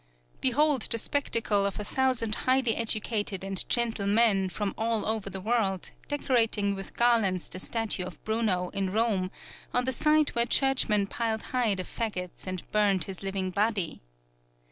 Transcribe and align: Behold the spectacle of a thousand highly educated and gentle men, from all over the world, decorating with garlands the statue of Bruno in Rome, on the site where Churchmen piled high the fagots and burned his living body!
Behold 0.41 0.81
the 0.89 0.97
spectacle 0.97 1.63
of 1.63 1.79
a 1.79 1.83
thousand 1.85 2.33
highly 2.33 2.75
educated 2.75 3.43
and 3.43 3.69
gentle 3.69 4.07
men, 4.07 4.49
from 4.49 4.73
all 4.75 5.05
over 5.05 5.29
the 5.29 5.39
world, 5.39 5.91
decorating 6.07 6.73
with 6.73 6.97
garlands 6.97 7.47
the 7.49 7.59
statue 7.59 8.03
of 8.05 8.19
Bruno 8.25 8.69
in 8.69 8.91
Rome, 8.91 9.29
on 9.75 9.85
the 9.85 9.91
site 9.91 10.33
where 10.33 10.47
Churchmen 10.47 11.05
piled 11.05 11.43
high 11.53 11.75
the 11.75 11.83
fagots 11.83 12.47
and 12.47 12.63
burned 12.71 13.03
his 13.03 13.21
living 13.21 13.51
body! 13.51 14.01